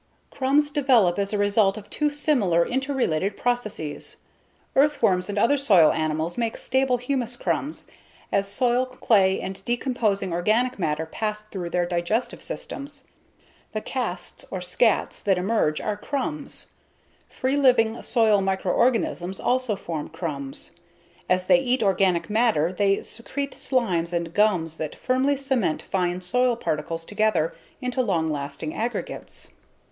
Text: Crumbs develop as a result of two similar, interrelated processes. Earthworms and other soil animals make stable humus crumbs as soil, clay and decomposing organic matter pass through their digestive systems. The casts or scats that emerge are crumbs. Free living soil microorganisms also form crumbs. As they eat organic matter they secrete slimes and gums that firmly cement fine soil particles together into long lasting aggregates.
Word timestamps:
Crumbs 0.31 0.71
develop 0.71 1.19
as 1.19 1.31
a 1.31 1.37
result 1.37 1.77
of 1.77 1.87
two 1.87 2.09
similar, 2.09 2.65
interrelated 2.67 3.37
processes. 3.37 4.15
Earthworms 4.75 5.29
and 5.29 5.37
other 5.37 5.57
soil 5.57 5.91
animals 5.91 6.39
make 6.39 6.57
stable 6.57 6.97
humus 6.97 7.35
crumbs 7.35 7.85
as 8.31 8.47
soil, 8.47 8.87
clay 8.87 9.39
and 9.39 9.63
decomposing 9.63 10.33
organic 10.33 10.79
matter 10.79 11.05
pass 11.05 11.43
through 11.43 11.69
their 11.69 11.85
digestive 11.85 12.41
systems. 12.41 13.03
The 13.73 13.81
casts 13.81 14.43
or 14.49 14.59
scats 14.59 15.21
that 15.21 15.37
emerge 15.37 15.79
are 15.79 15.97
crumbs. 15.97 16.69
Free 17.29 17.55
living 17.55 18.01
soil 18.01 18.41
microorganisms 18.41 19.39
also 19.39 19.75
form 19.75 20.09
crumbs. 20.09 20.71
As 21.29 21.45
they 21.45 21.59
eat 21.59 21.83
organic 21.83 22.27
matter 22.27 22.73
they 22.73 23.03
secrete 23.03 23.51
slimes 23.51 24.13
and 24.13 24.33
gums 24.33 24.77
that 24.77 24.95
firmly 24.95 25.37
cement 25.37 25.79
fine 25.83 26.21
soil 26.21 26.55
particles 26.55 27.05
together 27.05 27.53
into 27.81 28.01
long 28.01 28.27
lasting 28.27 28.73
aggregates. 28.73 29.49